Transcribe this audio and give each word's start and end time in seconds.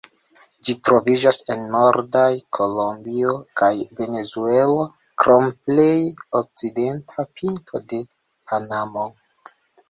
Ĝi 0.67 0.73
troviĝas 0.87 1.37
en 1.55 1.59
nordaj 1.73 2.31
Kolombio 2.57 3.33
kaj 3.61 3.69
Venezuelo, 3.99 4.87
krom 5.25 5.51
plej 5.69 5.93
okcidenta 6.41 7.27
pinto 7.43 7.83
de 7.93 8.01
Panamo. 8.49 9.07